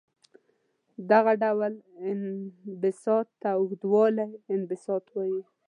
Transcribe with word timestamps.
دغه 1.11 1.33
ډول 1.43 1.73
انبساط 2.09 3.27
ته 3.41 3.49
اوږدوالي 3.57 4.27
انبساط 4.53 5.05
وايي. 5.15 5.41